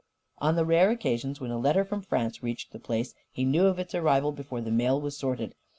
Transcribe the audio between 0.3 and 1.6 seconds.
On the rare occasions when a